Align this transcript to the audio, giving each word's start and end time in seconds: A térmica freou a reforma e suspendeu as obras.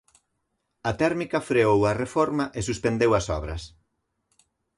A 0.89 0.91
térmica 1.01 1.39
freou 1.49 1.79
a 1.89 1.97
reforma 2.03 2.45
e 2.57 2.59
suspendeu 2.69 3.11
as 3.19 3.25
obras. 3.39 3.61